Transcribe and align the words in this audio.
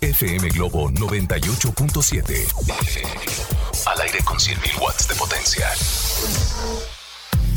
FM 0.00 0.48
Globo 0.50 0.90
98.7 0.90 2.46
Al 3.86 4.00
aire 4.00 4.18
con 4.24 4.38
100.000 4.38 4.80
watts 4.80 5.08
de 5.08 5.14
potencia. 5.14 5.68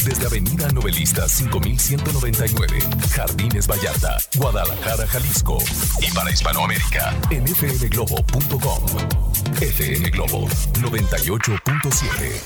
Desde 0.05 0.25
Avenida 0.27 0.70
Novelista 0.70 1.27
5199, 1.27 2.80
Jardines 3.11 3.67
Vallarta, 3.67 4.17
Guadalajara, 4.35 5.07
Jalisco. 5.07 5.57
Y 6.02 6.11
para 6.11 6.31
Hispanoamérica, 6.31 7.16
en 7.30 7.47
fmglobo.com. 7.47 8.85
FM 9.59 10.09
Globo 10.11 10.47
98.7. 10.47 12.41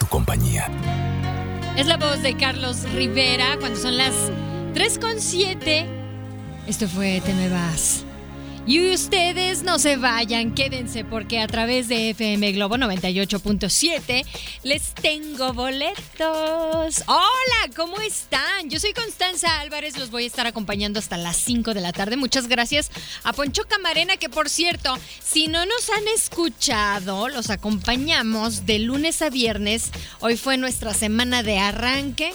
Tu 0.00 0.06
compañía. 0.06 0.68
Es 1.76 1.86
la 1.86 1.98
voz 1.98 2.22
de 2.22 2.36
Carlos 2.36 2.82
Rivera 2.94 3.56
cuando 3.60 3.78
son 3.78 3.96
las 3.96 4.14
3.7. 4.74 5.86
Esto 6.66 6.88
fue 6.88 7.20
Te 7.24 7.32
me 7.34 7.48
vas. 7.48 8.05
Y 8.68 8.80
ustedes 8.90 9.62
no 9.62 9.78
se 9.78 9.96
vayan, 9.96 10.52
quédense 10.52 11.04
porque 11.04 11.38
a 11.38 11.46
través 11.46 11.86
de 11.86 12.10
FM 12.10 12.50
Globo 12.50 12.74
98.7 12.76 14.26
les 14.64 14.92
tengo 14.92 15.52
boletos. 15.52 17.04
Hola, 17.06 17.70
¿cómo 17.76 18.00
están? 18.00 18.68
Yo 18.68 18.80
soy 18.80 18.92
Constanza 18.92 19.60
Álvarez, 19.60 19.96
los 19.96 20.10
voy 20.10 20.24
a 20.24 20.26
estar 20.26 20.48
acompañando 20.48 20.98
hasta 20.98 21.16
las 21.16 21.36
5 21.36 21.74
de 21.74 21.80
la 21.80 21.92
tarde. 21.92 22.16
Muchas 22.16 22.48
gracias 22.48 22.90
a 23.22 23.32
Poncho 23.32 23.62
Camarena, 23.68 24.16
que 24.16 24.28
por 24.28 24.48
cierto, 24.48 24.98
si 25.22 25.46
no 25.46 25.64
nos 25.64 25.88
han 25.90 26.08
escuchado, 26.08 27.28
los 27.28 27.50
acompañamos 27.50 28.66
de 28.66 28.80
lunes 28.80 29.22
a 29.22 29.30
viernes. 29.30 29.92
Hoy 30.18 30.36
fue 30.36 30.56
nuestra 30.56 30.92
semana 30.92 31.44
de 31.44 31.60
arranque. 31.60 32.34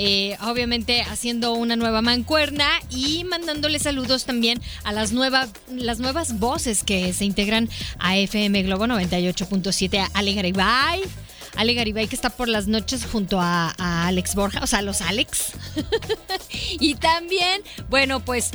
Eh, 0.00 0.36
obviamente 0.42 1.02
haciendo 1.02 1.54
una 1.54 1.74
nueva 1.74 2.02
mancuerna 2.02 2.68
y 2.88 3.24
mandándole 3.24 3.80
saludos 3.80 4.26
también 4.26 4.62
a 4.84 4.92
las, 4.92 5.10
nuevas 5.10 5.50
las 5.72 5.98
nuevas 5.98 6.38
voces 6.38 6.84
que 6.84 7.12
se 7.12 7.24
integran 7.24 7.68
a 7.98 8.16
FM 8.16 8.62
Globo 8.62 8.86
98.7, 8.86 9.98
a 9.98 10.08
Ale 10.14 10.34
Garibay. 10.34 11.00
Ale 11.56 11.74
Garibay 11.74 12.06
que 12.06 12.14
está 12.14 12.30
por 12.30 12.46
las 12.46 12.68
noches 12.68 13.06
junto 13.10 13.40
a, 13.40 13.74
a 13.76 14.06
Alex 14.06 14.36
Borja, 14.36 14.60
o 14.62 14.68
sea, 14.68 14.82
los 14.82 15.00
Alex. 15.00 15.54
y 16.78 16.94
también, 16.94 17.62
bueno, 17.90 18.20
pues 18.20 18.52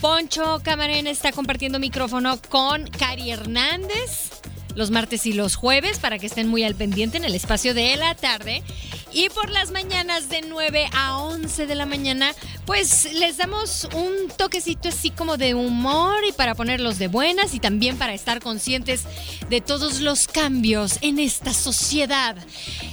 Poncho 0.00 0.60
Camarena 0.64 1.10
está 1.10 1.30
compartiendo 1.30 1.78
micrófono 1.78 2.42
con 2.48 2.88
Cari 2.88 3.30
Hernández 3.30 4.40
los 4.74 4.90
martes 4.90 5.26
y 5.26 5.32
los 5.32 5.56
jueves 5.56 5.98
para 5.98 6.18
que 6.18 6.26
estén 6.26 6.48
muy 6.48 6.64
al 6.64 6.74
pendiente 6.74 7.16
en 7.16 7.24
el 7.24 7.34
espacio 7.34 7.74
de 7.74 7.96
la 7.96 8.14
tarde. 8.14 8.62
Y 9.12 9.28
por 9.30 9.50
las 9.50 9.70
mañanas 9.70 10.28
de 10.28 10.42
9 10.42 10.88
a 10.92 11.18
11 11.18 11.66
de 11.66 11.74
la 11.74 11.84
mañana, 11.84 12.32
pues 12.64 13.12
les 13.12 13.38
damos 13.38 13.88
un 13.92 14.28
toquecito 14.36 14.88
así 14.88 15.10
como 15.10 15.36
de 15.36 15.54
humor 15.54 16.16
y 16.28 16.32
para 16.32 16.54
ponerlos 16.54 16.98
de 16.98 17.08
buenas 17.08 17.54
y 17.54 17.60
también 17.60 17.98
para 17.98 18.14
estar 18.14 18.40
conscientes 18.40 19.04
de 19.48 19.60
todos 19.60 20.00
los 20.00 20.28
cambios 20.28 20.98
en 21.00 21.18
esta 21.18 21.52
sociedad. 21.52 22.36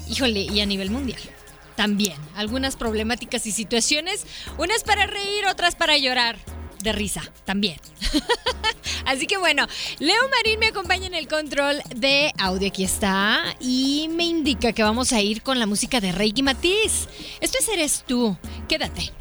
Híjole, 0.10 0.42
y 0.42 0.60
a 0.60 0.66
nivel 0.66 0.90
mundial 0.90 1.20
también. 1.78 2.18
Algunas 2.36 2.76
problemáticas 2.76 3.46
y 3.46 3.52
situaciones, 3.52 4.26
unas 4.58 4.84
para 4.84 5.06
reír, 5.06 5.46
otras 5.46 5.76
para 5.76 5.98
llorar. 5.98 6.38
De 6.82 6.92
risa, 6.92 7.24
también. 7.46 7.80
Así 9.06 9.26
que 9.26 9.38
bueno, 9.38 9.66
Leo 10.00 10.22
Marín 10.30 10.60
me 10.60 10.68
acompaña 10.68 11.08
en 11.08 11.14
el 11.14 11.28
control 11.28 11.82
de 11.96 12.34
audio. 12.38 12.68
Aquí 12.68 12.84
está. 12.84 13.56
Y 13.60 14.10
me 14.12 14.26
indica 14.26 14.74
que 14.74 14.84
vamos 14.84 15.14
a 15.14 15.22
ir 15.22 15.42
con 15.42 15.60
la 15.60 15.66
música 15.66 16.02
de 16.02 16.12
Reiki 16.12 16.44
Matiz. 16.44 17.08
Esto 17.40 17.58
es 17.60 17.68
Eres 17.70 18.04
tú. 18.06 18.38
Quédate. 18.68 19.14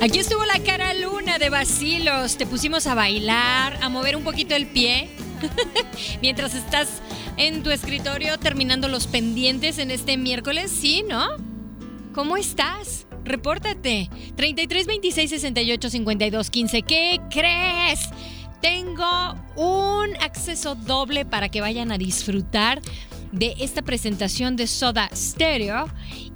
Aquí 0.00 0.20
estuvo 0.20 0.44
la 0.44 0.60
cara 0.60 0.94
luna 0.94 1.38
de 1.38 1.50
Basilos. 1.50 2.36
Te 2.36 2.46
pusimos 2.46 2.86
a 2.86 2.94
bailar, 2.94 3.78
a 3.82 3.88
mover 3.88 4.16
un 4.16 4.24
poquito 4.24 4.54
el 4.54 4.66
pie. 4.66 5.10
Mientras 6.22 6.54
estás 6.54 6.88
en 7.36 7.62
tu 7.62 7.70
escritorio 7.70 8.38
terminando 8.38 8.88
los 8.88 9.06
pendientes 9.06 9.78
en 9.78 9.90
este 9.90 10.16
miércoles, 10.16 10.70
¿sí, 10.70 11.02
no? 11.02 11.26
¿Cómo 12.14 12.36
estás? 12.36 13.07
Repórtate. 13.28 14.08
33 14.36 14.86
26 14.86 15.30
68 15.30 15.90
52 15.90 16.50
15. 16.50 16.82
¿Qué 16.82 17.20
crees? 17.30 18.08
Tengo 18.60 19.36
un 19.54 20.16
acceso 20.20 20.74
doble 20.74 21.24
para 21.24 21.48
que 21.48 21.60
vayan 21.60 21.92
a 21.92 21.98
disfrutar 21.98 22.80
de 23.30 23.54
esta 23.58 23.82
presentación 23.82 24.56
de 24.56 24.66
Soda 24.66 25.10
Stereo 25.14 25.86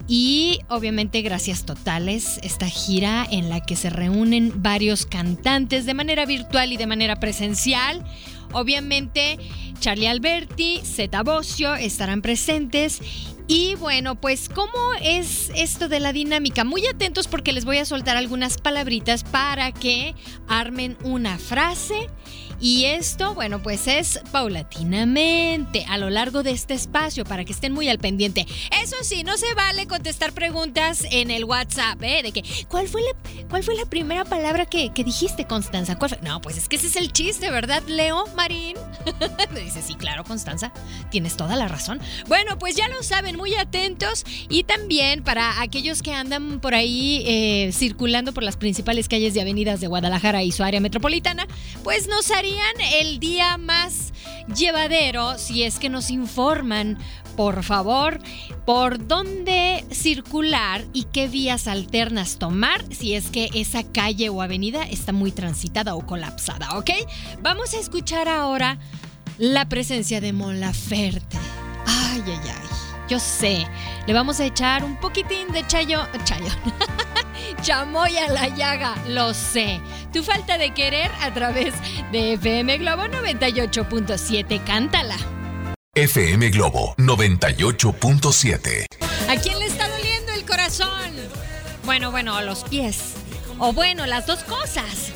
y 0.07 0.61
obviamente 0.69 1.23
gracias 1.23 1.65
totales 1.65 2.39
esta 2.43 2.67
gira 2.67 3.27
en 3.31 3.49
la 3.49 3.61
que 3.61 3.77
se 3.77 3.89
reúnen 3.89 4.63
varios 4.63 5.07
cantantes 5.07 5.87
de 5.87 5.95
manera 5.95 6.27
virtual 6.27 6.73
y 6.73 6.77
de 6.77 6.87
manera 6.87 7.17
presencial. 7.17 8.05
Obviamente 8.53 9.39
Charlie 9.81 10.07
Alberti, 10.07 10.81
Zeta 10.85 11.23
Bocio 11.23 11.75
estarán 11.75 12.23
presentes 12.23 13.01
y 13.49 13.75
bueno, 13.75 14.21
pues 14.21 14.49
¿cómo 14.49 14.73
es 15.03 15.51
esto 15.55 15.89
de 15.89 16.01
la 16.01 16.13
dinámica? 16.13 16.65
Muy 16.65 16.87
atentos 16.87 17.29
porque 17.29 17.53
les 17.53 17.65
voy 17.65 17.79
a 17.79 17.85
soltar 17.85 18.17
algunas 18.17 18.59
palabritas 18.59 19.25
para 19.25 19.73
que 19.73 20.15
armen 20.49 20.97
una 21.03 21.39
frase. 21.39 22.09
Y 22.63 22.85
esto, 22.85 23.35
bueno, 23.35 23.61
pues 23.61 23.89
es 23.89 24.21
paulatinamente 24.31 25.85
a 25.89 25.99
lo 25.99 26.11
largo 26.11 26.45
de 26.45 26.53
este 26.53 26.75
espacio 26.75 27.25
para 27.25 27.45
que 27.45 27.53
estén 27.53 27.73
muy 27.73 27.89
al 27.89 27.99
pendiente. 27.99 28.47
Eso 28.81 28.95
sí, 29.03 29.25
no 29.25 29.37
se 29.37 29.53
vale 29.55 29.89
contestar 29.89 30.33
preguntas 30.33 31.05
en 31.11 31.33
el 31.33 31.45
WhatsApp, 31.45 32.01
¿eh? 32.05 32.23
De 32.23 32.31
que, 32.31 32.45
¿cuál 32.69 32.87
fue 32.87 33.03
la, 33.03 33.49
cuál 33.51 33.65
fue 33.65 33.75
la 33.75 33.85
primera 33.87 34.25
palabra 34.25 34.65
que, 34.65 34.93
que 34.93 35.03
dijiste, 35.03 35.45
Constanza? 35.45 35.99
No, 36.23 36.41
pues 36.41 36.57
es 36.57 36.69
que 36.69 36.77
ese 36.77 36.87
es 36.87 36.95
el 36.95 37.13
chiste, 37.13 37.51
¿verdad, 37.51 37.83
Leo 37.89 38.27
Marín? 38.37 38.77
Me 39.53 39.61
dice, 39.65 39.83
sí, 39.83 39.97
claro, 39.97 40.23
Constanza, 40.23 40.73
tienes 41.11 41.37
toda 41.37 41.57
la 41.57 41.67
razón. 41.67 42.01
Bueno, 42.29 42.59
pues 42.61 42.77
ya 42.77 42.87
lo 42.87 43.03
saben, 43.03 43.37
muy 43.37 43.57
atentos 43.57 44.25
y 44.49 44.63
también 44.63 45.25
para 45.25 45.63
aquellos 45.63 46.01
que 46.01 46.13
andan 46.13 46.61
por 46.61 46.77
ahí 46.77 47.25
eh, 47.27 47.73
circulando 47.73 48.33
por 48.33 48.45
las 48.45 48.57
principales 48.57 49.09
calles 49.09 49.35
y 49.35 49.41
avenidas 49.41 49.81
de 49.81 49.89
Guadalajara 49.89 50.45
y 50.45 50.53
su 50.53 50.63
área 50.63 50.79
metropolitana, 50.79 51.49
pues 51.83 52.07
nos 52.07 52.31
el 53.01 53.19
día 53.19 53.57
más 53.59 54.13
llevadero 54.55 55.39
si 55.39 55.63
es 55.63 55.79
que 55.79 55.89
nos 55.89 56.11
informan, 56.11 56.99
por 57.37 57.63
favor, 57.63 58.21
por 58.65 59.07
dónde 59.07 59.85
circular 59.91 60.85
y 60.93 61.05
qué 61.05 61.29
vías 61.29 61.67
alternas 61.67 62.39
tomar 62.39 62.85
si 62.91 63.15
es 63.15 63.31
que 63.31 63.51
esa 63.55 63.83
calle 63.85 64.29
o 64.29 64.43
avenida 64.43 64.83
está 64.85 65.13
muy 65.13 65.33
transitada 65.33 65.95
o 65.95 66.07
colapsada, 66.07 66.79
¿ok? 66.79 66.91
Vamos 67.41 67.75
a 67.75 67.79
escuchar 67.79 68.29
ahora 68.29 68.79
la 69.39 69.69
presencia 69.69 70.21
de 70.21 70.33
Mon 70.33 70.61
Laferte. 70.61 71.39
Ay, 71.87 72.23
ay, 72.27 72.41
ay. 72.45 72.69
Yo 73.09 73.19
sé, 73.19 73.67
le 74.07 74.13
vamos 74.13 74.41
a 74.41 74.47
echar 74.47 74.85
un 74.85 74.97
poquitín 74.99 75.49
de 75.53 75.67
chayo, 75.67 76.07
chayo, 76.25 76.51
chamoy 77.61 78.17
a 78.17 78.29
la 78.29 78.49
llaga, 78.49 78.95
lo 79.09 79.35
sé. 79.35 79.81
Tu 80.13 80.23
falta 80.23 80.59
de 80.59 80.73
querer 80.73 81.11
a 81.21 81.33
través 81.35 81.75
de 82.11 82.35
FM 82.35 82.79
Globo 82.79 83.05
98.7, 83.05 84.63
cántala. 84.65 85.17
FM 85.95 86.49
Globo 86.51 86.95
98.7. 86.97 88.87
¿A 89.29 89.37
quién 89.37 89.59
le 89.59 89.67
está 89.67 89.89
doliendo 89.89 90.33
el 90.33 90.45
corazón? 90.45 91.13
Bueno, 91.85 92.11
bueno, 92.11 92.35
a 92.35 92.43
los 92.43 92.65
pies. 92.65 93.15
O 93.59 93.73
bueno, 93.73 94.07
las 94.07 94.27
dos 94.27 94.43
cosas. 94.45 95.13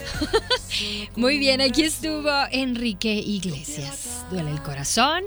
Muy 1.16 1.38
bien, 1.38 1.60
aquí 1.60 1.82
estuvo 1.82 2.30
Enrique 2.50 3.14
Iglesias. 3.14 4.24
Duele 4.30 4.50
el 4.50 4.62
corazón. 4.62 5.24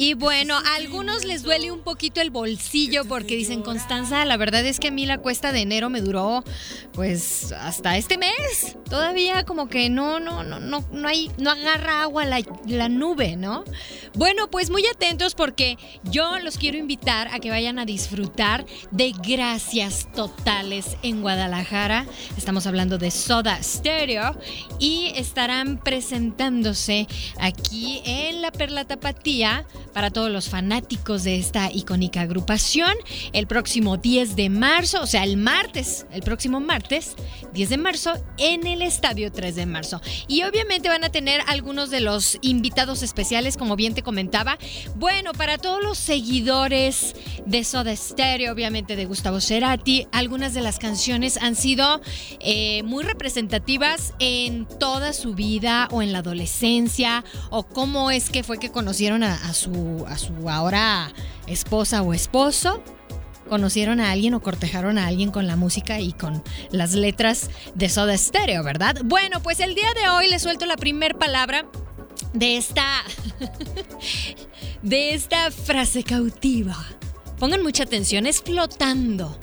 Y 0.00 0.14
bueno, 0.14 0.54
a 0.56 0.76
algunos 0.76 1.24
les 1.24 1.42
duele 1.42 1.72
un 1.72 1.80
poquito 1.80 2.20
el 2.20 2.30
bolsillo 2.30 3.04
porque 3.04 3.34
dicen, 3.34 3.62
Constanza, 3.62 4.24
la 4.24 4.36
verdad 4.36 4.64
es 4.64 4.78
que 4.78 4.88
a 4.88 4.90
mí 4.92 5.06
la 5.06 5.18
cuesta 5.18 5.50
de 5.50 5.62
enero 5.62 5.90
me 5.90 6.00
duró 6.00 6.44
pues 6.92 7.50
hasta 7.50 7.96
este 7.96 8.16
mes. 8.16 8.76
Todavía 8.88 9.44
como 9.44 9.68
que 9.68 9.90
no, 9.90 10.20
no, 10.20 10.44
no, 10.44 10.60
no, 10.60 10.84
no 10.92 11.08
hay, 11.08 11.32
no 11.38 11.50
agarra 11.50 12.02
agua 12.02 12.24
la, 12.26 12.40
la 12.66 12.88
nube, 12.88 13.36
¿no? 13.36 13.64
Bueno, 14.14 14.48
pues 14.48 14.70
muy 14.70 14.86
atentos 14.86 15.34
porque 15.34 15.78
yo 16.04 16.38
los 16.38 16.58
quiero 16.58 16.78
invitar 16.78 17.26
a 17.34 17.40
que 17.40 17.50
vayan 17.50 17.80
a 17.80 17.84
disfrutar 17.84 18.66
de 18.92 19.12
gracias 19.26 20.06
totales 20.12 20.96
en 21.02 21.22
Guadalajara. 21.22 22.06
Estamos 22.36 22.68
hablando 22.68 22.98
de 22.98 23.10
Soda 23.10 23.60
Stereo 23.64 24.38
y 24.78 25.12
estarán 25.16 25.78
presentándose 25.78 27.08
aquí 27.40 28.00
en 28.04 28.42
la 28.42 28.52
Perla 28.52 28.84
Tapatía 28.84 29.66
para 29.92 30.10
todos 30.10 30.30
los 30.30 30.48
fanáticos 30.48 31.24
de 31.24 31.38
esta 31.38 31.70
icónica 31.72 32.22
agrupación 32.22 32.92
el 33.32 33.46
próximo 33.46 33.96
10 33.96 34.36
de 34.36 34.50
marzo, 34.50 35.02
o 35.02 35.06
sea, 35.06 35.24
el 35.24 35.36
martes, 35.36 36.06
el 36.12 36.22
próximo 36.22 36.60
martes, 36.60 37.14
10 37.52 37.68
de 37.68 37.76
marzo, 37.76 38.12
en 38.36 38.66
el 38.66 38.82
Estadio 38.82 39.32
3 39.32 39.54
de 39.56 39.66
marzo. 39.66 40.00
Y 40.26 40.42
obviamente 40.42 40.88
van 40.88 41.04
a 41.04 41.10
tener 41.10 41.40
algunos 41.46 41.90
de 41.90 42.00
los 42.00 42.38
invitados 42.40 43.02
especiales, 43.02 43.56
como 43.56 43.76
bien 43.76 43.94
te 43.94 44.02
comentaba. 44.02 44.58
Bueno, 44.96 45.32
para 45.32 45.58
todos 45.58 45.82
los 45.82 45.98
seguidores 45.98 47.14
de 47.46 47.64
Soda 47.64 47.94
Stereo, 47.94 48.52
obviamente 48.52 48.96
de 48.96 49.06
Gustavo 49.06 49.40
Cerati, 49.40 50.06
algunas 50.12 50.54
de 50.54 50.60
las 50.60 50.78
canciones 50.78 51.36
han 51.38 51.54
sido 51.54 52.00
eh, 52.40 52.82
muy 52.84 53.04
representativas 53.04 54.14
en 54.18 54.66
toda 54.66 55.12
su 55.12 55.34
vida 55.34 55.88
o 55.90 56.02
en 56.02 56.12
la 56.12 56.18
adolescencia, 56.18 57.24
o 57.50 57.64
cómo 57.64 58.10
es 58.10 58.30
que 58.30 58.42
fue 58.42 58.58
que 58.58 58.70
conocieron 58.70 59.22
a, 59.22 59.52
su, 59.54 59.67
a 60.06 60.18
su 60.18 60.48
ahora 60.48 61.12
esposa 61.46 62.02
o 62.02 62.14
esposo 62.14 62.82
conocieron 63.48 63.98
a 64.00 64.12
alguien 64.12 64.34
o 64.34 64.40
cortejaron 64.40 64.98
a 64.98 65.06
alguien 65.06 65.30
con 65.30 65.46
la 65.46 65.56
música 65.56 65.98
y 66.00 66.12
con 66.12 66.42
las 66.70 66.92
letras 66.94 67.50
de 67.74 67.88
Soda 67.88 68.16
Stereo, 68.16 68.62
¿verdad? 68.62 68.96
Bueno, 69.04 69.42
pues 69.42 69.58
el 69.60 69.74
día 69.74 69.92
de 69.94 70.08
hoy 70.08 70.28
les 70.28 70.42
suelto 70.42 70.66
la 70.66 70.76
primera 70.76 71.18
palabra 71.18 71.66
de 72.32 72.56
esta 72.56 73.02
de 74.82 75.14
esta 75.14 75.50
frase 75.50 76.04
cautiva. 76.04 76.76
Pongan 77.38 77.62
mucha 77.62 77.84
atención, 77.84 78.26
es 78.26 78.42
flotando. 78.42 79.38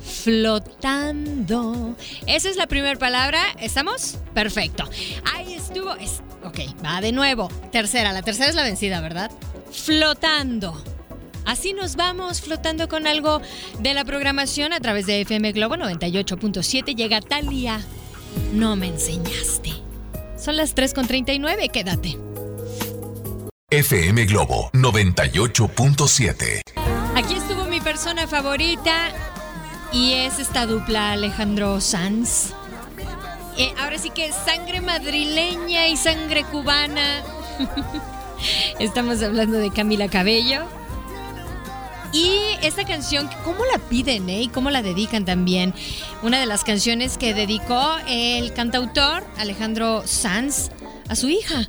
Flotando. 0.00 1.94
Esa 2.26 2.48
es 2.48 2.56
la 2.56 2.66
primera 2.66 2.98
palabra. 2.98 3.40
¿Estamos? 3.60 4.18
Perfecto. 4.34 4.88
Ahí 5.32 5.54
estuvo. 5.54 5.92
ok, 5.92 6.58
va 6.84 7.00
de 7.00 7.12
nuevo. 7.12 7.48
Tercera. 7.70 8.12
La 8.12 8.22
tercera 8.22 8.48
es 8.48 8.54
la 8.54 8.64
vencida, 8.64 9.00
¿verdad? 9.00 9.30
Flotando. 9.72 10.82
Así 11.44 11.72
nos 11.72 11.96
vamos 11.96 12.40
flotando 12.40 12.88
con 12.88 13.06
algo 13.06 13.40
de 13.78 13.94
la 13.94 14.04
programación 14.04 14.72
a 14.72 14.80
través 14.80 15.06
de 15.06 15.22
FM 15.22 15.52
Globo 15.52 15.76
98.7. 15.76 16.94
Llega 16.94 17.20
Talia. 17.20 17.80
No 18.52 18.76
me 18.76 18.88
enseñaste. 18.88 19.72
Son 20.38 20.56
las 20.56 20.74
3.39, 20.74 21.70
quédate. 21.70 22.16
FM 23.70 24.24
Globo 24.26 24.70
98.7. 24.72 26.62
Aquí 27.14 27.34
estuvo 27.34 27.64
mi 27.64 27.80
persona 27.80 28.26
favorita 28.26 29.10
y 29.92 30.12
es 30.12 30.38
esta 30.38 30.66
dupla 30.66 31.12
Alejandro 31.12 31.80
Sanz. 31.80 32.52
Eh, 33.58 33.72
ahora 33.78 33.98
sí 33.98 34.10
que 34.10 34.32
sangre 34.32 34.80
madrileña 34.80 35.88
y 35.88 35.96
sangre 35.96 36.44
cubana. 36.44 37.22
Estamos 38.80 39.22
hablando 39.22 39.58
de 39.58 39.70
Camila 39.70 40.08
Cabello 40.08 40.64
y 42.14 42.32
esta 42.62 42.86
canción, 42.86 43.28
¿cómo 43.44 43.66
la 43.70 43.78
piden 43.78 44.30
eh? 44.30 44.40
y 44.40 44.48
cómo 44.48 44.70
la 44.70 44.80
dedican 44.80 45.26
también? 45.26 45.74
Una 46.22 46.40
de 46.40 46.46
las 46.46 46.64
canciones 46.64 47.18
que 47.18 47.34
dedicó 47.34 47.96
el 48.08 48.54
cantautor 48.54 49.22
Alejandro 49.36 50.02
Sanz 50.06 50.70
a 51.10 51.14
su 51.14 51.28
hija. 51.28 51.68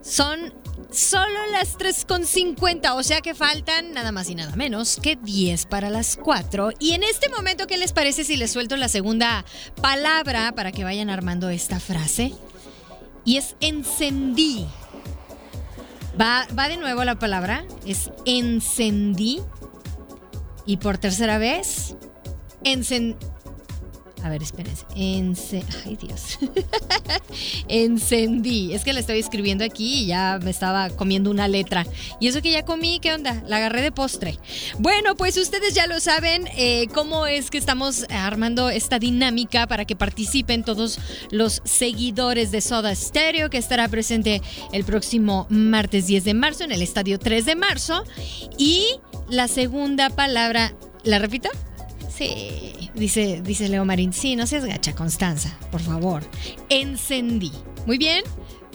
Son 0.00 0.54
solo 0.90 1.38
las 1.52 1.76
3.50, 1.76 2.94
o 2.96 3.02
sea 3.02 3.20
que 3.20 3.34
faltan 3.34 3.92
nada 3.92 4.10
más 4.10 4.30
y 4.30 4.34
nada 4.34 4.56
menos 4.56 4.98
que 5.02 5.16
10 5.16 5.66
para 5.66 5.90
las 5.90 6.16
4. 6.16 6.70
Y 6.78 6.92
en 6.92 7.02
este 7.02 7.28
momento, 7.28 7.66
¿qué 7.66 7.76
les 7.76 7.92
parece 7.92 8.24
si 8.24 8.38
les 8.38 8.50
suelto 8.50 8.74
la 8.76 8.88
segunda 8.88 9.44
palabra 9.82 10.52
para 10.52 10.72
que 10.72 10.82
vayan 10.82 11.10
armando 11.10 11.50
esta 11.50 11.78
frase? 11.78 12.32
Y 13.26 13.36
es 13.36 13.54
encendí. 13.60 14.66
Va, 16.20 16.46
va 16.58 16.68
de 16.68 16.76
nuevo 16.76 17.04
la 17.04 17.18
palabra, 17.18 17.64
es 17.86 18.10
encendí. 18.24 19.40
Y 20.66 20.78
por 20.78 20.98
tercera 20.98 21.38
vez, 21.38 21.96
encendí. 22.64 23.16
A 24.22 24.28
ver, 24.28 24.42
espérense. 24.42 24.84
Ay, 25.84 25.96
Dios. 25.96 26.38
Encendí. 27.68 28.74
Es 28.74 28.84
que 28.84 28.92
la 28.92 29.00
estoy 29.00 29.18
escribiendo 29.18 29.64
aquí 29.64 30.02
y 30.02 30.06
ya 30.06 30.38
me 30.42 30.50
estaba 30.50 30.90
comiendo 30.90 31.30
una 31.30 31.48
letra. 31.48 31.86
Y 32.20 32.28
eso 32.28 32.42
que 32.42 32.50
ya 32.50 32.64
comí, 32.64 32.98
¿qué 33.00 33.12
onda? 33.12 33.42
La 33.46 33.58
agarré 33.58 33.82
de 33.82 33.92
postre. 33.92 34.38
Bueno, 34.78 35.14
pues 35.16 35.36
ustedes 35.36 35.74
ya 35.74 35.86
lo 35.86 36.00
saben 36.00 36.48
eh, 36.56 36.88
cómo 36.94 37.26
es 37.26 37.50
que 37.50 37.58
estamos 37.58 38.06
armando 38.10 38.70
esta 38.70 38.98
dinámica 38.98 39.66
para 39.66 39.84
que 39.84 39.96
participen 39.96 40.64
todos 40.64 40.98
los 41.30 41.62
seguidores 41.64 42.50
de 42.50 42.60
Soda 42.60 42.94
Stereo, 42.94 43.50
que 43.50 43.58
estará 43.58 43.88
presente 43.88 44.42
el 44.72 44.84
próximo 44.84 45.46
martes 45.48 46.06
10 46.06 46.24
de 46.24 46.34
marzo 46.34 46.64
en 46.64 46.72
el 46.72 46.82
estadio 46.82 47.18
3 47.18 47.46
de 47.46 47.56
marzo. 47.56 48.04
Y 48.56 48.86
la 49.28 49.48
segunda 49.48 50.10
palabra, 50.10 50.74
¿la 51.04 51.18
repito? 51.18 51.50
Sí, 52.18 52.90
dice, 52.94 53.42
dice 53.44 53.68
Leo 53.68 53.84
Marín. 53.84 54.12
Sí, 54.12 54.34
no 54.34 54.44
seas 54.48 54.64
gacha, 54.64 54.92
Constanza, 54.92 55.56
por 55.70 55.80
favor. 55.80 56.24
Encendí. 56.68 57.52
Muy 57.86 57.96
bien. 57.96 58.24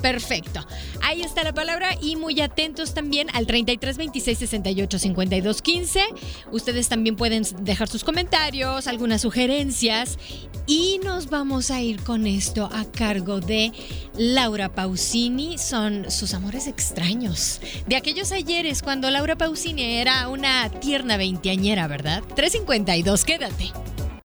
Perfecto. 0.04 0.64
Ahí 1.02 1.22
está 1.22 1.44
la 1.46 1.54
palabra 1.54 1.98
y 2.02 2.18
muy 2.18 2.42
atentos 2.42 2.94
también 2.94 3.30
al 3.32 3.48
33 3.48 3.96
26 3.96 4.38
68 4.38 5.00
52 5.00 5.62
15. 5.62 6.04
Ustedes 6.52 6.90
también 6.90 7.16
pueden 7.16 7.46
dejar 7.62 7.88
sus 7.88 8.04
comentarios, 8.04 8.88
algunas 8.88 9.22
sugerencias 9.22 10.20
y 10.68 11.00
nos 11.06 11.30
vamos 11.30 11.72
a 11.72 11.82
ir 11.82 12.04
con 12.04 12.28
esto 12.28 12.70
a 12.74 12.84
cargo 12.84 13.40
de 13.40 13.72
Laura 14.18 14.68
Pausini. 14.68 15.58
Son 15.58 16.12
sus 16.12 16.34
amores 16.34 16.68
extraños. 16.68 17.62
De 17.88 17.96
aquellos 17.96 18.34
ayeres 18.34 18.82
cuando 18.82 19.10
Laura 19.10 19.38
Pausini 19.38 19.84
era 19.84 20.28
una 20.28 20.70
tierna 20.70 21.16
veinteañera, 21.16 21.88
¿verdad? 21.88 22.24
352, 22.36 23.24
quédate. 23.24 23.72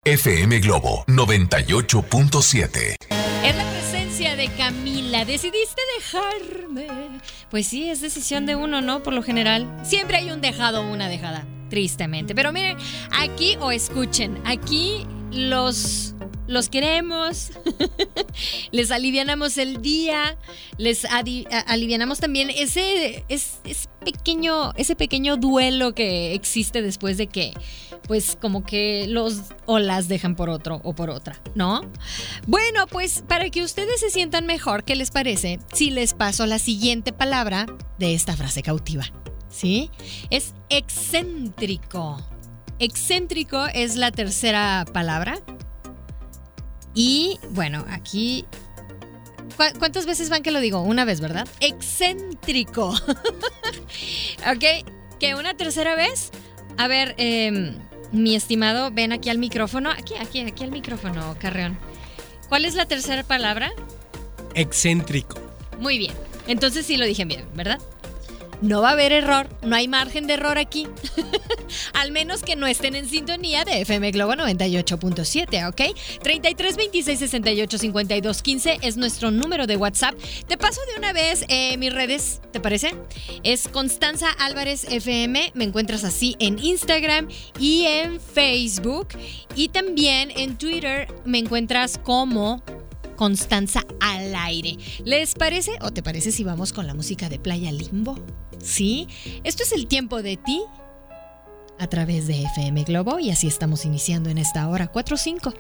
FM 0.04 0.60
Globo 0.60 1.04
98.7 1.08 2.98
de 4.16 4.48
Camila. 4.58 5.26
¿Decidiste 5.26 5.82
dejarme? 5.98 6.88
Pues 7.50 7.68
sí, 7.68 7.90
es 7.90 8.00
decisión 8.00 8.46
de 8.46 8.56
uno, 8.56 8.80
¿no? 8.80 9.04
Por 9.04 9.12
lo 9.12 9.22
general. 9.22 9.68
Siempre 9.84 10.16
hay 10.16 10.32
un 10.32 10.40
dejado 10.40 10.84
o 10.84 10.90
una 10.90 11.10
dejada. 11.10 11.46
Tristemente. 11.70 12.34
Pero 12.34 12.54
miren, 12.54 12.78
aquí 13.12 13.58
o 13.60 13.72
escuchen, 13.72 14.42
aquí 14.46 15.06
los 15.34 16.15
los 16.48 16.70
queremos, 16.70 17.52
les 18.72 18.92
alivianamos 18.92 19.58
el 19.58 19.82
día, 19.82 20.38
les 20.78 21.06
alivianamos 21.06 22.20
también 22.20 22.50
ese, 22.50 23.26
pequeño, 24.04 24.74
ese 24.76 24.96
pequeño 24.96 25.38
duelo 25.38 25.94
que 25.94 26.34
existe 26.34 26.82
después 26.82 27.18
de 27.18 27.28
que 27.28 27.54
pues 28.08 28.38
como 28.40 28.64
que 28.64 29.08
los 29.08 29.42
o 29.66 29.80
las 29.80 30.08
dejan 30.08 30.36
por 30.36 30.50
otro 30.50 30.80
o 30.84 30.94
por 30.94 31.10
otra, 31.10 31.42
¿no? 31.56 31.82
Bueno, 32.46 32.88
pues 32.88 33.24
para 33.28 33.50
que 33.50 33.64
ustedes 33.64 34.00
se 34.00 34.10
sientan 34.10 34.46
mejor, 34.46 34.84
¿qué 34.84 34.96
les 34.96 35.12
parece 35.12 35.60
si 35.74 35.90
les 35.90 36.14
paso 36.14 36.46
la 36.46 36.60
siguiente 36.60 37.14
palabra 37.14 37.66
de 37.98 38.14
esta 38.14 38.36
frase 38.36 38.62
cautiva? 38.62 39.06
¿Sí? 39.50 39.90
Es 40.30 40.54
excéntrico. 40.70 42.18
Excéntrico 42.78 43.66
es 43.68 43.96
la 43.96 44.12
tercera 44.12 44.86
palabra. 44.92 45.40
Y 46.96 47.40
bueno, 47.52 47.86
aquí 47.90 48.46
¿Cuántas 49.80 50.06
veces 50.06 50.30
van 50.30 50.44
que 50.44 50.52
lo 50.52 50.60
digo? 50.60 50.82
Una 50.82 51.06
vez, 51.06 51.22
¿verdad? 51.22 51.48
Excéntrico. 51.60 52.90
ok, 54.40 54.86
que 55.20 55.36
una 55.36 55.56
tercera 55.56 55.96
vez. 55.96 56.32
A 56.78 56.88
ver, 56.88 57.16
eh, 57.18 57.74
mi 58.12 58.36
estimado, 58.36 58.92
ven 58.92 59.14
aquí 59.14 59.30
al 59.30 59.38
micrófono. 59.38 59.92
Aquí, 59.92 60.16
aquí, 60.16 60.42
aquí 60.42 60.64
al 60.64 60.72
micrófono, 60.72 61.36
Carreón. 61.40 61.78
¿Cuál 62.50 62.66
es 62.66 62.76
la 62.76 62.86
tercera 62.86 63.24
palabra? 63.24 63.72
Excéntrico. 64.56 65.40
Muy 65.80 65.98
bien. 65.98 66.14
Entonces 66.48 66.86
sí 66.86 66.98
lo 66.98 67.06
dije 67.06 67.26
bien, 67.26 67.46
¿verdad? 67.56 67.80
No 68.62 68.82
va 68.82 68.90
a 68.90 68.92
haber 68.94 69.12
error, 69.12 69.48
no 69.62 69.76
hay 69.76 69.88
margen 69.88 70.28
de 70.28 70.34
error 70.34 70.58
aquí. 70.58 70.88
Al 71.94 72.12
menos 72.12 72.44
que 72.44 72.56
no 72.56 72.68
estén 72.68 72.96
en 72.96 73.08
sintonía 73.08 73.66
de 73.66 73.82
FM 73.82 74.12
Globo 74.12 74.34
98.7, 74.34 75.70
¿ok? 75.70 75.98
33 76.22 76.78
26 76.78 77.20
68 77.20 77.78
52 77.78 78.42
15 78.42 78.78
es 78.82 78.98
nuestro 78.98 79.32
número 79.32 79.68
de 79.68 79.78
WhatsApp. 79.78 80.16
Te 80.48 80.58
paso 80.58 80.82
de 80.92 80.98
una 80.98 81.14
vez 81.14 81.46
eh, 81.48 81.78
mis 81.78 81.94
redes, 81.94 82.42
¿te 82.52 82.60
parece? 82.60 82.96
Es 83.44 83.68
Constanza 83.68 84.30
Álvarez 84.40 84.86
FM, 84.86 85.52
me 85.54 85.64
encuentras 85.64 86.04
así 86.04 86.36
en 86.40 86.60
Instagram 86.60 87.28
y 87.60 87.86
en 87.86 88.20
Facebook. 88.20 89.10
Y 89.56 89.70
también 89.70 90.32
en 90.36 90.58
Twitter 90.58 91.08
me 91.26 91.40
encuentras 91.40 91.98
como 91.98 92.64
Constanza 93.16 93.84
al 94.02 94.36
aire. 94.36 94.78
¿Les 95.04 95.34
parece 95.36 95.72
o 95.82 95.92
te 95.92 96.04
parece 96.04 96.32
si 96.32 96.44
vamos 96.44 96.74
con 96.74 96.88
la 96.88 96.94
música 96.94 97.30
de 97.30 97.40
Playa 97.40 97.72
Limbo? 97.72 98.18
¿Sí? 98.62 99.08
Esto 99.44 99.64
es 99.64 99.72
el 99.72 99.88
tiempo 99.88 100.22
de 100.22 100.38
ti 100.38 100.62
a 101.80 101.88
través 101.88 102.28
de 102.28 102.44
FM 102.44 102.84
Globo 102.84 103.20
y 103.20 103.32
así 103.32 103.48
estamos 103.48 103.86
iniciando 103.86 104.30
en 104.30 104.38
esta 104.38 104.68
hora 104.68 104.92
4-5. 104.92 105.54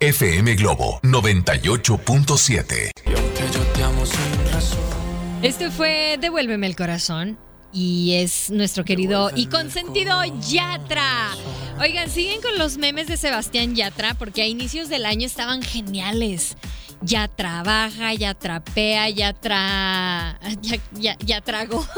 FM 0.00 0.54
Globo 0.54 1.00
98.7. 1.02 2.90
Y 3.04 3.14
aunque 3.14 3.42
yo 3.52 3.60
te 3.74 3.82
amo 3.82 4.06
sin 4.06 4.52
razón, 4.52 4.78
Este 5.42 5.70
fue 5.70 6.18
Devuélveme 6.20 6.66
el 6.66 6.76
corazón 6.76 7.38
y 7.72 8.14
es 8.14 8.50
nuestro 8.50 8.84
querido 8.84 9.30
y 9.34 9.46
consentido 9.46 10.22
Yatra. 10.48 11.30
Oigan, 11.80 12.10
siguen 12.10 12.40
con 12.40 12.58
los 12.58 12.78
memes 12.78 13.06
de 13.06 13.16
Sebastián 13.16 13.74
Yatra 13.74 14.14
porque 14.14 14.42
a 14.42 14.46
inicios 14.46 14.88
del 14.88 15.06
año 15.06 15.26
estaban 15.26 15.62
geniales. 15.62 16.56
Ya 17.00 17.28
trabaja, 17.28 18.12
ya 18.14 18.34
trapea, 18.34 19.08
ya 19.10 19.32
tra... 19.32 20.38
ya, 20.60 20.78
ya, 20.92 21.16
ya 21.24 21.40
trago. 21.40 21.86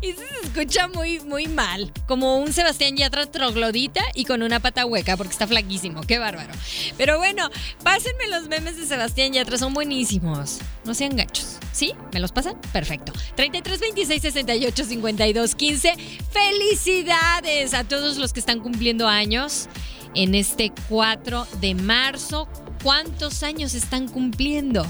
Y 0.00 0.12
se 0.12 0.24
escucha 0.42 0.88
muy, 0.88 1.20
muy 1.20 1.48
mal. 1.48 1.92
Como 2.06 2.38
un 2.38 2.52
Sebastián 2.52 2.96
Yatra 2.96 3.26
troglodita 3.26 4.02
y 4.14 4.24
con 4.24 4.42
una 4.42 4.60
pata 4.60 4.86
hueca 4.86 5.16
porque 5.16 5.32
está 5.32 5.46
flaquísimo. 5.46 6.00
Qué 6.02 6.18
bárbaro. 6.18 6.52
Pero 6.96 7.18
bueno, 7.18 7.50
pásenme 7.82 8.26
los 8.28 8.48
memes 8.48 8.76
de 8.76 8.86
Sebastián 8.86 9.32
Yatra, 9.32 9.58
son 9.58 9.74
buenísimos. 9.74 10.58
No 10.84 10.94
sean 10.94 11.16
gachos. 11.16 11.55
¿Sí? 11.76 11.92
¿Me 12.10 12.20
los 12.20 12.32
pasan? 12.32 12.58
Perfecto. 12.72 13.12
33 13.34 13.80
26 13.80 14.22
68 14.22 14.84
52 14.84 15.54
15. 15.54 15.94
¡Felicidades 16.30 17.74
a 17.74 17.84
todos 17.84 18.16
los 18.16 18.32
que 18.32 18.40
están 18.40 18.60
cumpliendo 18.60 19.06
años 19.06 19.68
en 20.14 20.34
este 20.34 20.72
4 20.88 21.46
de 21.60 21.74
marzo! 21.74 22.48
¿Cuántos 22.82 23.42
años 23.42 23.74
están 23.74 24.08
cumpliendo? 24.08 24.86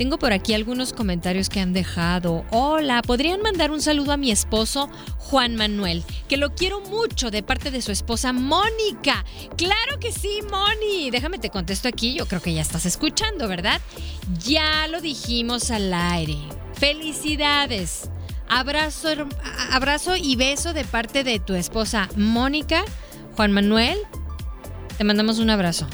Tengo 0.00 0.18
por 0.18 0.32
aquí 0.32 0.54
algunos 0.54 0.94
comentarios 0.94 1.50
que 1.50 1.60
han 1.60 1.74
dejado. 1.74 2.46
Hola, 2.52 3.02
¿podrían 3.02 3.42
mandar 3.42 3.70
un 3.70 3.82
saludo 3.82 4.12
a 4.12 4.16
mi 4.16 4.30
esposo 4.30 4.88
Juan 5.18 5.56
Manuel? 5.56 6.04
Que 6.26 6.38
lo 6.38 6.54
quiero 6.54 6.80
mucho 6.80 7.30
de 7.30 7.42
parte 7.42 7.70
de 7.70 7.82
su 7.82 7.92
esposa 7.92 8.32
Mónica. 8.32 9.26
Claro 9.58 9.98
que 10.00 10.10
sí, 10.10 10.40
Moni. 10.50 11.10
Déjame 11.10 11.38
te 11.38 11.50
contesto 11.50 11.86
aquí. 11.86 12.14
Yo 12.14 12.24
creo 12.24 12.40
que 12.40 12.54
ya 12.54 12.62
estás 12.62 12.86
escuchando, 12.86 13.46
¿verdad? 13.46 13.78
Ya 14.42 14.88
lo 14.88 15.02
dijimos 15.02 15.70
al 15.70 15.92
aire. 15.92 16.38
Felicidades. 16.72 18.08
Abrazo, 18.48 19.10
abrazo 19.70 20.16
y 20.16 20.34
beso 20.34 20.72
de 20.72 20.86
parte 20.86 21.24
de 21.24 21.40
tu 21.40 21.52
esposa 21.52 22.08
Mónica. 22.16 22.84
Juan 23.36 23.52
Manuel, 23.52 23.98
te 24.96 25.04
mandamos 25.04 25.40
un 25.40 25.50
abrazo 25.50 25.86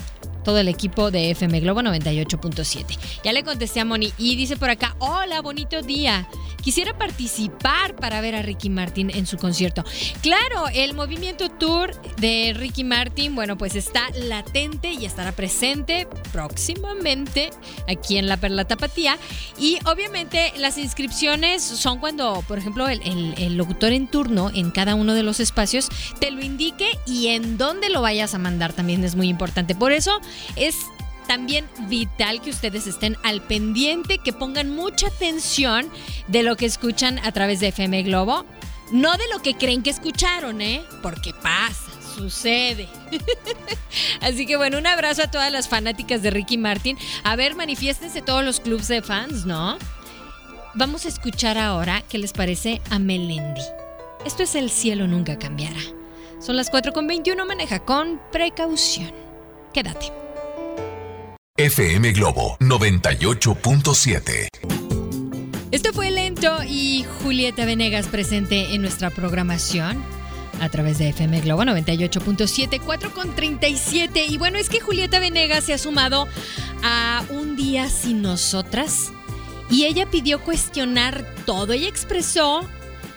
todo 0.47 0.59
el 0.59 0.69
equipo 0.69 1.11
de 1.11 1.33
FM 1.33 1.59
Globo 1.59 1.81
98.7. 1.81 2.97
Ya 3.25 3.33
le 3.33 3.43
contesté 3.43 3.81
a 3.81 3.85
Moni 3.85 4.13
y 4.17 4.37
dice 4.37 4.57
por 4.57 4.71
acá, 4.71 4.95
hola, 5.01 5.43
bonito 5.43 5.83
día. 5.83 6.29
Quisiera 6.63 6.97
participar 6.97 7.97
para 7.97 8.21
ver 8.21 8.37
a 8.37 8.43
Ricky 8.43 8.71
Martin 8.71 9.11
en 9.11 9.27
su 9.27 9.39
concierto. 9.39 9.85
Claro, 10.23 10.69
el 10.73 10.95
movimiento 10.95 11.46
tour 11.59 11.91
de 12.19 12.55
Ricky 12.57 12.85
Martin, 12.85 13.35
bueno, 13.35 13.57
pues 13.59 13.75
está 13.75 14.03
latente 14.15 14.93
y 14.93 15.05
estará 15.05 15.33
presente 15.33 16.07
próximamente 16.33 17.51
aquí 17.89 18.19
en 18.19 18.29
la 18.29 18.37
Perla 18.37 18.65
Tapatía. 18.65 19.19
Y 19.59 19.79
obviamente 19.85 20.53
las 20.57 20.79
inscripciones 20.79 21.63
son 21.63 21.99
cuando, 21.99 22.43
por 22.47 22.59
ejemplo, 22.59 22.89
el, 22.89 23.57
locutor 23.57 23.93
en 23.93 24.07
turno 24.09 24.51
en 24.55 24.71
cada 24.71 24.95
uno 24.95 25.15
de 25.15 25.23
los 25.23 25.41
espacios 25.41 25.89
te 26.21 26.31
lo 26.31 26.43
indique 26.43 26.87
y 27.07 27.29
en 27.29 27.57
dónde 27.57 27.89
lo 27.89 28.03
vayas 28.03 28.35
a 28.35 28.39
mandar 28.39 28.73
también 28.73 29.03
es 29.05 29.17
muy 29.17 29.29
importante. 29.29 29.75
Por 29.75 29.93
eso 29.93 30.21
es 30.57 30.77
también 31.27 31.67
vital 31.89 32.41
que 32.41 32.51
ustedes 32.51 32.87
estén 32.87 33.17
al 33.23 33.41
pendiente, 33.43 34.19
que 34.19 34.33
pongan 34.33 34.71
mucha 34.71 35.09
atención 35.09 35.89
de 36.29 36.43
lo 36.43 36.57
que 36.57 36.67
escuchan 36.67 37.19
a 37.21 37.33
través 37.33 37.61
de 37.61 37.69
FM 37.69 38.03
Globo. 38.05 38.45
No 38.93 39.17
de 39.17 39.25
lo 39.33 39.43
que 39.43 39.55
creen 39.55 39.83
que 39.83 39.91
escucharon, 39.91 40.61
¿eh? 40.61 40.85
Porque 41.03 41.35
pasa, 41.35 41.91
sucede. 42.15 42.89
Así 44.21 44.47
que 44.47 44.57
bueno, 44.57 44.79
un 44.79 44.87
abrazo 44.87 45.23
a 45.23 45.31
todas 45.31 45.51
las 45.51 45.69
fanáticas 45.69 46.23
de 46.23 46.31
Ricky 46.31 46.57
Martin. 46.57 46.97
A 47.25 47.37
ver, 47.37 47.57
manifiéstense 47.57 48.23
todos 48.23 48.45
los 48.45 48.61
clubs 48.61 48.89
de 48.89 49.03
fans, 49.03 49.45
¿no? 49.45 49.79
Vamos 50.75 51.05
a 51.05 51.09
escuchar 51.09 51.59
ahora 51.59 52.03
qué 52.09 52.19
les 52.19 52.33
parece 52.33 52.81
a 52.91 52.99
Melendi. 52.99 53.63
Esto 54.25 54.43
es 54.43 54.55
El 54.55 54.71
cielo 54.71 55.07
nunca 55.07 55.39
cambiará. 55.39 55.81
Son 56.39 56.57
las 56.57 56.71
4.21, 56.71 57.47
maneja 57.47 57.81
con 57.81 58.21
precaución. 58.31 59.13
Quédate. 59.73 60.13
FM 61.57 62.13
Globo 62.13 62.59
98.7. 62.61 64.76
Esto 65.77 65.93
fue 65.93 66.11
lento 66.11 66.61
y 66.67 67.05
Julieta 67.23 67.67
Venegas 67.67 68.07
presente 68.07 68.75
en 68.75 68.81
nuestra 68.81 69.11
programación 69.11 70.03
a 70.59 70.71
través 70.71 70.97
de 70.97 71.11
FM 71.11 71.43
Globo 71.43 71.65
98.7, 71.65 72.81
4 72.81 73.13
con 73.13 73.35
37. 73.35 74.25
Y 74.25 74.39
bueno, 74.39 74.57
es 74.57 74.71
que 74.71 74.81
Julieta 74.81 75.21
Venegas 75.21 75.65
se 75.65 75.75
ha 75.75 75.79
sumado 75.79 76.29
a 76.83 77.23
Un 77.29 77.57
Día 77.57 77.91
Sin 77.91 78.23
Nosotras 78.23 79.13
y 79.69 79.85
ella 79.85 80.07
pidió 80.07 80.41
cuestionar 80.41 81.27
todo. 81.45 81.75
Ella 81.75 81.89
expresó 81.89 82.67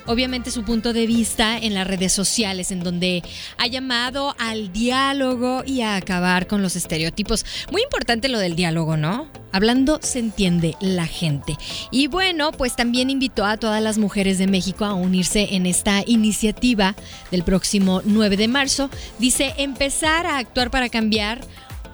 obviamente 0.10 0.50
su 0.50 0.64
punto 0.64 0.92
de 0.92 1.06
vista 1.06 1.56
en 1.60 1.76
las 1.76 1.86
redes 1.86 2.12
sociales, 2.12 2.72
en 2.72 2.84
donde 2.84 3.22
ha 3.58 3.68
llamado 3.68 4.36
al 4.40 4.74
diálogo 4.74 5.62
y 5.68 5.82
a 5.82 5.96
acabar 5.96 6.48
con 6.48 6.64
los 6.64 6.76
estereotipos. 6.76 7.46
Muy 7.72 7.84
importante 7.84 8.28
lo 8.28 8.40
del 8.40 8.56
diálogo, 8.56 8.98
¿no? 8.98 9.28
Hablando 9.52 10.00
se 10.02 10.18
entiende 10.18 10.76
la 10.82 11.06
gente. 11.06 11.58
Y 11.92 12.08
bueno, 12.08 12.52
pues 12.52 12.76
también 12.76 13.12
invitó 13.12 13.46
a 13.46 13.58
todas 13.58 13.84
las 13.84 14.00
mujeres 14.00 14.40
de 14.40 14.48
México 14.48 14.84
a 14.84 14.96
unirse 14.96 15.50
en 15.52 15.68
esta 15.68 16.04
iniciativa 16.08 16.96
del 17.30 17.44
próximo 17.44 18.02
9 18.04 18.36
de 18.36 18.48
marzo. 18.48 18.90
Dice, 19.20 19.54
empezar 19.58 20.26
a 20.26 20.40
actuar 20.40 20.72
para 20.72 20.90
cambiar 20.90 21.40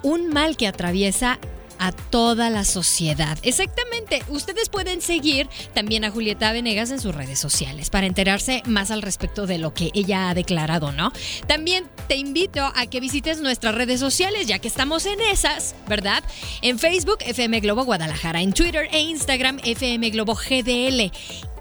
un 0.03 0.29
mal 0.29 0.55
que 0.55 0.67
atraviesa 0.67 1.37
a 1.79 1.91
toda 1.91 2.49
la 2.49 2.65
sociedad. 2.65 3.37
Exactamente, 3.43 4.23
ustedes 4.29 4.69
pueden 4.69 5.01
seguir 5.01 5.49
también 5.73 6.05
a 6.05 6.11
Julieta 6.11 6.51
Venegas 6.51 6.91
en 6.91 6.99
sus 6.99 7.13
redes 7.13 7.39
sociales 7.39 7.89
para 7.89 8.07
enterarse 8.07 8.61
más 8.65 8.91
al 8.91 9.01
respecto 9.01 9.47
de 9.47 9.57
lo 9.57 9.73
que 9.73 9.91
ella 9.93 10.29
ha 10.29 10.33
declarado, 10.33 10.91
¿no? 10.91 11.11
También 11.47 11.85
te 12.07 12.15
invito 12.15 12.71
a 12.75 12.85
que 12.87 12.99
visites 12.99 13.41
nuestras 13.41 13.75
redes 13.75 13.99
sociales, 13.99 14.47
ya 14.47 14.59
que 14.59 14.67
estamos 14.67 15.05
en 15.05 15.19
esas, 15.21 15.75
¿verdad? 15.87 16.23
En 16.61 16.79
Facebook, 16.79 17.17
FM 17.21 17.59
Globo 17.59 17.83
Guadalajara, 17.83 18.41
en 18.41 18.53
Twitter 18.53 18.87
e 18.91 19.01
Instagram, 19.01 19.59
FM 19.63 20.09
Globo 20.11 20.35
GDL. 20.35 21.11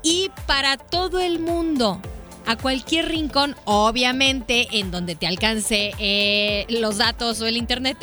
Y 0.02 0.30
para 0.46 0.76
todo 0.76 1.20
el 1.20 1.38
mundo, 1.38 2.00
a 2.46 2.56
cualquier 2.56 3.08
rincón, 3.08 3.56
obviamente 3.64 4.68
en 4.72 4.90
donde 4.90 5.14
te 5.14 5.26
alcance 5.26 5.92
eh, 5.98 6.66
los 6.68 6.98
datos 6.98 7.40
o 7.40 7.46
el 7.46 7.56
internet, 7.56 7.96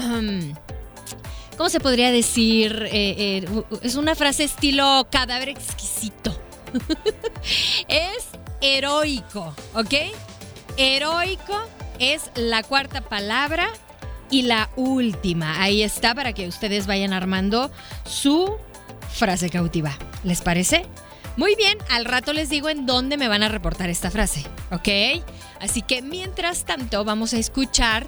¿Cómo 1.57 1.71
se 1.71 1.81
podría 1.81 2.13
decir? 2.13 2.87
Eh, 2.93 3.43
eh, 3.43 3.63
es 3.81 3.95
una 3.95 4.15
frase 4.15 4.45
estilo 4.45 5.07
cadáver 5.11 5.49
exquisito. 5.49 6.39
es 7.89 8.27
heroico, 8.61 9.55
¿ok? 9.75 9.95
Heroico 10.77 11.59
es 11.99 12.31
la 12.35 12.63
cuarta 12.63 13.01
palabra 13.01 13.71
y 14.31 14.43
la 14.43 14.71
última, 14.77 15.63
ahí 15.63 15.83
está 15.83 16.15
para 16.15 16.33
que 16.33 16.49
ustedes 16.49 16.87
vayan 16.87 17.13
armando 17.13 17.71
su 18.05 18.57
frase 19.13 19.51
cautiva. 19.51 19.97
¿Les 20.25 20.41
parece? 20.41 20.87
Muy 21.37 21.55
bien, 21.55 21.77
al 21.91 22.05
rato 22.05 22.33
les 22.33 22.49
digo 22.49 22.69
en 22.69 22.87
dónde 22.87 23.17
me 23.17 23.29
van 23.29 23.43
a 23.43 23.49
reportar 23.49 23.91
esta 23.91 24.11
frase, 24.11 24.45
¿ok? 24.71 25.23
Así 25.61 25.83
que 25.83 26.01
mientras 26.03 26.65
tanto 26.65 27.05
vamos 27.05 27.35
a 27.35 27.39
escuchar 27.39 28.07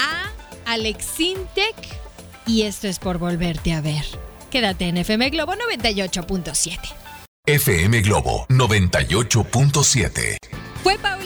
a 0.00 0.30
Alex 0.72 1.20
Intec 1.20 1.76
y 2.46 2.62
esto 2.62 2.88
es 2.88 2.98
por 2.98 3.18
volverte 3.18 3.72
a 3.72 3.80
ver. 3.80 4.04
Quédate 4.50 4.88
en 4.88 4.96
FM 4.96 5.30
Globo 5.30 5.54
98.7. 5.54 6.78
FM 7.46 8.00
Globo 8.02 8.46
98.7. 8.48 10.36
Fue 10.82 10.98
Paulina 10.98 11.17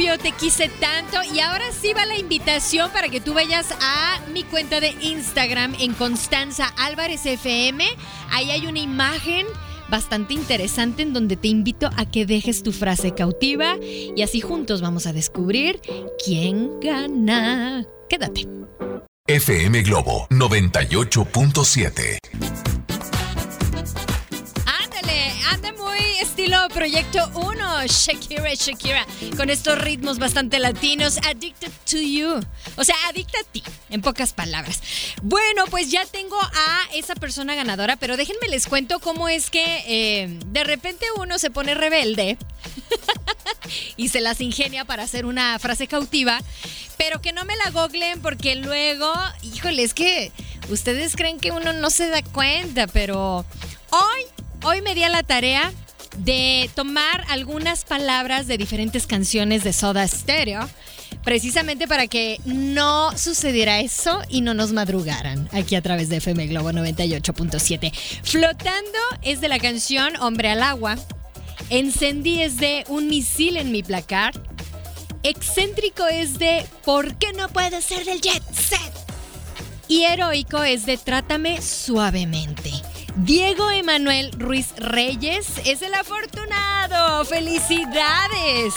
Te 0.00 0.32
quise 0.32 0.70
tanto 0.80 1.18
y 1.34 1.40
ahora 1.40 1.66
sí 1.78 1.92
va 1.92 2.06
la 2.06 2.16
invitación 2.16 2.90
para 2.90 3.10
que 3.10 3.20
tú 3.20 3.34
vayas 3.34 3.66
a 3.80 4.18
mi 4.32 4.44
cuenta 4.44 4.80
de 4.80 4.94
Instagram 5.02 5.74
en 5.78 5.92
Constanza 5.92 6.72
Álvarez 6.78 7.26
FM. 7.26 7.84
Ahí 8.30 8.50
hay 8.50 8.66
una 8.66 8.80
imagen 8.80 9.46
bastante 9.90 10.32
interesante 10.32 11.02
en 11.02 11.12
donde 11.12 11.36
te 11.36 11.48
invito 11.48 11.90
a 11.98 12.06
que 12.06 12.24
dejes 12.24 12.62
tu 12.62 12.72
frase 12.72 13.12
cautiva 13.12 13.76
y 13.82 14.22
así 14.22 14.40
juntos 14.40 14.80
vamos 14.80 15.06
a 15.06 15.12
descubrir 15.12 15.82
quién 16.24 16.80
gana. 16.80 17.84
Quédate. 18.08 18.48
FM 19.26 19.82
Globo 19.82 20.28
98.7. 20.30 22.79
Proyecto 26.50 27.30
1, 27.34 27.86
Shakira, 27.86 28.52
Shakira, 28.54 29.06
con 29.36 29.50
estos 29.50 29.78
ritmos 29.78 30.18
bastante 30.18 30.58
latinos, 30.58 31.18
Addicted 31.18 31.70
to 31.88 31.98
You, 31.98 32.40
o 32.76 32.82
sea, 32.82 32.96
adicta 33.08 33.38
a 33.38 33.44
ti, 33.44 33.62
en 33.88 34.02
pocas 34.02 34.32
palabras. 34.32 34.82
Bueno, 35.22 35.66
pues 35.70 35.92
ya 35.92 36.04
tengo 36.06 36.36
a 36.40 36.88
esa 36.92 37.14
persona 37.14 37.54
ganadora, 37.54 37.94
pero 37.96 38.16
déjenme 38.16 38.48
les 38.48 38.66
cuento 38.66 38.98
cómo 38.98 39.28
es 39.28 39.48
que 39.48 39.84
eh, 39.86 40.38
de 40.46 40.64
repente 40.64 41.06
uno 41.18 41.38
se 41.38 41.50
pone 41.50 41.74
rebelde 41.74 42.36
y 43.96 44.08
se 44.08 44.20
las 44.20 44.40
ingenia 44.40 44.84
para 44.84 45.04
hacer 45.04 45.26
una 45.26 45.56
frase 45.60 45.86
cautiva, 45.86 46.40
pero 46.98 47.20
que 47.20 47.32
no 47.32 47.44
me 47.44 47.56
la 47.56 47.70
goglen 47.70 48.20
porque 48.22 48.56
luego, 48.56 49.12
híjole, 49.42 49.84
es 49.84 49.94
que 49.94 50.32
ustedes 50.68 51.14
creen 51.14 51.38
que 51.38 51.52
uno 51.52 51.72
no 51.72 51.90
se 51.90 52.08
da 52.08 52.22
cuenta, 52.22 52.88
pero 52.88 53.44
hoy, 53.90 54.24
hoy 54.64 54.82
me 54.82 54.96
di 54.96 55.04
a 55.04 55.08
la 55.08 55.22
tarea 55.22 55.72
de 56.18 56.70
tomar 56.74 57.24
algunas 57.28 57.84
palabras 57.84 58.46
de 58.46 58.58
diferentes 58.58 59.06
canciones 59.06 59.64
de 59.64 59.72
Soda 59.72 60.06
Stereo, 60.06 60.68
precisamente 61.24 61.86
para 61.86 62.06
que 62.06 62.40
no 62.44 63.16
sucediera 63.16 63.80
eso 63.80 64.20
y 64.28 64.40
no 64.40 64.54
nos 64.54 64.72
madrugaran 64.72 65.48
aquí 65.52 65.74
a 65.74 65.82
través 65.82 66.08
de 66.08 66.16
FM 66.16 66.46
Globo 66.48 66.70
98.7. 66.70 67.92
Flotando 68.22 68.98
es 69.22 69.40
de 69.40 69.48
la 69.48 69.58
canción 69.58 70.16
Hombre 70.16 70.50
al 70.50 70.62
agua. 70.62 70.96
Encendí 71.68 72.42
es 72.42 72.56
de 72.56 72.84
Un 72.88 73.08
misil 73.08 73.56
en 73.56 73.70
mi 73.70 73.82
placar. 73.82 74.32
Excéntrico 75.22 76.06
es 76.06 76.38
de 76.38 76.64
¿Por 76.84 77.16
qué 77.16 77.32
no 77.32 77.48
puede 77.48 77.82
ser 77.82 78.04
del 78.04 78.20
jet 78.20 78.42
set? 78.52 78.92
Y 79.86 80.04
heroico 80.04 80.62
es 80.62 80.86
de 80.86 80.96
Trátame 80.96 81.60
suavemente. 81.60 82.70
Diego 83.24 83.70
Emanuel 83.70 84.32
Ruiz 84.32 84.72
Reyes 84.78 85.46
es 85.66 85.82
el 85.82 85.92
afortunado. 85.92 87.22
¡Felicidades! 87.26 88.72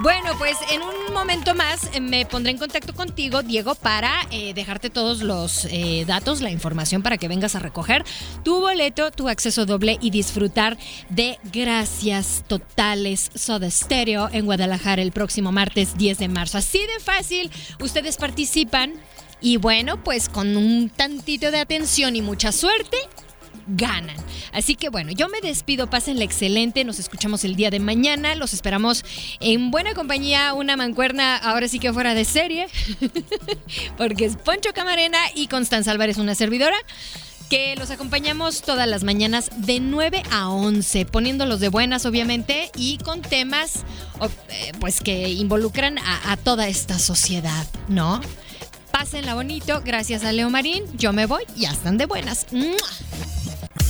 Bueno, 0.00 0.32
pues 0.36 0.58
en 0.70 0.82
un 0.82 1.14
momento 1.14 1.54
más 1.54 1.88
eh, 1.94 2.00
me 2.00 2.26
pondré 2.26 2.52
en 2.52 2.58
contacto 2.58 2.94
contigo, 2.94 3.42
Diego, 3.42 3.74
para 3.74 4.12
eh, 4.30 4.52
dejarte 4.52 4.90
todos 4.90 5.22
los 5.22 5.64
eh, 5.70 6.04
datos, 6.06 6.42
la 6.42 6.50
información 6.50 7.02
para 7.02 7.16
que 7.16 7.26
vengas 7.26 7.54
a 7.54 7.58
recoger 7.58 8.04
tu 8.44 8.60
boleto, 8.60 9.10
tu 9.12 9.30
acceso 9.30 9.64
doble 9.64 9.96
y 10.02 10.10
disfrutar 10.10 10.76
de 11.08 11.38
Gracias 11.50 12.44
Totales 12.46 13.30
Soda 13.34 13.70
Stereo 13.70 14.28
en 14.30 14.44
Guadalajara 14.44 15.00
el 15.00 15.12
próximo 15.12 15.52
martes 15.52 15.96
10 15.96 16.18
de 16.18 16.28
marzo. 16.28 16.58
Así 16.58 16.80
de 16.80 17.00
fácil, 17.02 17.50
ustedes 17.80 18.18
participan 18.18 18.92
y 19.40 19.56
bueno, 19.56 20.02
pues 20.04 20.28
con 20.28 20.58
un 20.58 20.90
tantito 20.90 21.50
de 21.50 21.60
atención 21.60 22.14
y 22.14 22.20
mucha 22.20 22.52
suerte, 22.52 22.98
ganan. 23.66 24.16
Así 24.52 24.74
que 24.74 24.88
bueno, 24.88 25.12
yo 25.12 25.28
me 25.28 25.40
despido, 25.40 25.88
pásenla 25.88 26.24
excelente, 26.24 26.84
nos 26.84 26.98
escuchamos 26.98 27.44
el 27.44 27.56
día 27.56 27.70
de 27.70 27.80
mañana, 27.80 28.34
los 28.34 28.54
esperamos 28.54 29.04
en 29.40 29.70
buena 29.70 29.94
compañía, 29.94 30.54
una 30.54 30.76
mancuerna 30.76 31.36
ahora 31.36 31.68
sí 31.68 31.78
que 31.78 31.92
fuera 31.92 32.14
de 32.14 32.24
serie, 32.24 32.68
porque 33.98 34.24
es 34.24 34.36
Poncho 34.36 34.72
Camarena 34.74 35.18
y 35.34 35.48
Constanza 35.48 35.90
Álvarez, 35.90 36.18
una 36.18 36.34
servidora 36.34 36.76
que 37.48 37.76
los 37.76 37.90
acompañamos 37.90 38.62
todas 38.62 38.88
las 38.88 39.04
mañanas 39.04 39.50
de 39.56 39.80
9 39.80 40.22
a 40.30 40.48
11, 40.48 41.06
poniéndolos 41.06 41.60
de 41.60 41.68
buenas 41.68 42.04
obviamente 42.06 42.70
y 42.76 42.98
con 42.98 43.22
temas 43.22 43.84
eh, 44.48 44.72
pues 44.80 45.00
que 45.00 45.28
involucran 45.28 45.98
a, 45.98 46.36
toda 46.36 46.68
esta 46.68 46.98
sociedad, 46.98 47.66
¿no? 47.88 48.20
Pásenla 48.90 49.34
bonito, 49.34 49.82
gracias 49.84 50.24
a 50.24 50.32
Leo 50.32 50.50
Marín, 50.50 50.84
yo 50.96 51.12
me 51.12 51.26
voy, 51.26 51.44
ya 51.56 51.70
están 51.70 51.98
de 51.98 52.06
buenas. 52.06 52.46